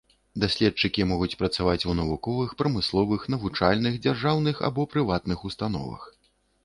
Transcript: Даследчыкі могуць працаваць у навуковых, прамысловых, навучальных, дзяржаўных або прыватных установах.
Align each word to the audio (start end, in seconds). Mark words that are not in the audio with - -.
Даследчыкі 0.43 1.01
могуць 1.09 1.35
працаваць 1.41 1.83
у 1.91 1.93
навуковых, 1.99 2.55
прамысловых, 2.61 3.29
навучальных, 3.37 3.93
дзяржаўных 4.07 4.55
або 4.71 4.89
прыватных 4.95 5.45
установах. 5.51 6.13